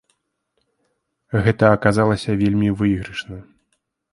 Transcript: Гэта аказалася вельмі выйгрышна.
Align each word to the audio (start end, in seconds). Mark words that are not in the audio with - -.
Гэта 1.47 1.63
аказалася 1.77 2.35
вельмі 2.41 2.69
выйгрышна. 2.81 3.37